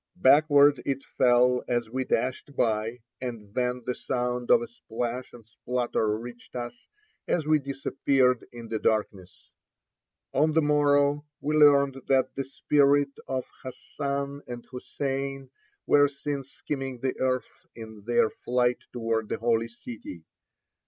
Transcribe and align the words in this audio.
Backward 0.15 0.81
it 0.83 1.03
fell 1.05 1.63
as 1.67 1.87
we 1.91 2.05
dashed 2.05 2.55
by, 2.55 3.01
and 3.21 3.53
then 3.53 3.83
the 3.85 3.93
sound 3.93 4.49
of 4.49 4.63
a 4.63 4.67
splash 4.67 5.31
and 5.31 5.45
splutter 5.45 6.17
reached 6.17 6.55
us 6.55 6.73
as 7.27 7.45
we 7.45 7.59
disappeared 7.59 8.47
in 8.51 8.67
the 8.69 8.79
darkness. 8.79 9.51
On 10.33 10.53
the 10.53 10.61
morrow 10.63 11.27
we 11.39 11.55
learned 11.55 12.01
that 12.07 12.33
the 12.33 12.45
spirits 12.45 13.19
of 13.27 13.45
Hassan 13.61 14.41
and 14.47 14.65
Hussein 14.71 15.51
were 15.85 16.07
seen 16.07 16.45
skimming 16.45 17.01
the 17.01 17.19
earth 17.19 17.67
in 17.75 18.03
their 18.05 18.31
flight 18.31 18.79
toward 18.91 19.29
the 19.29 19.37
Holy 19.37 19.67
City. 19.67 20.23